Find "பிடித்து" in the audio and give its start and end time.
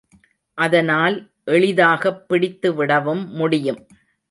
2.27-2.73